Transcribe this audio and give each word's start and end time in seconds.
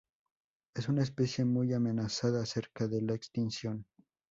Es 0.73 0.89
una 0.89 1.03
especie 1.03 1.45
muy 1.45 1.73
amenazada, 1.75 2.43
cerca 2.47 2.87
de 2.87 3.03
la 3.03 3.13
extinción. 3.13 3.85